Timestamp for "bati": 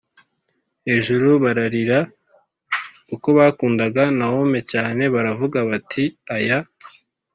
5.69-6.03